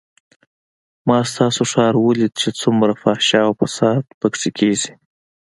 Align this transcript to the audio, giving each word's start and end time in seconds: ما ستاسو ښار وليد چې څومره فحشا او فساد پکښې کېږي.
ما 1.07 1.17
ستاسو 1.31 1.61
ښار 1.71 1.93
وليد 2.05 2.33
چې 2.41 2.49
څومره 2.61 2.93
فحشا 3.01 3.39
او 3.47 3.53
فساد 3.61 4.03
پکښې 4.21 4.49
کېږي. 4.59 4.91